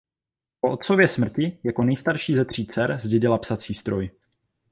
Po 0.61 0.71
otcově 0.71 1.07
smrti 1.07 1.59
jako 1.63 1.83
nejstarší 1.83 2.35
ze 2.35 2.45
tří 2.45 2.65
dcer 2.67 2.97
zdědila 3.01 3.37
psací 3.37 3.73
stroj. 3.73 4.11